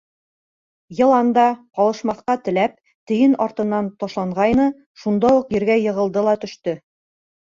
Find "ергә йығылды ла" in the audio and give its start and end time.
5.59-6.33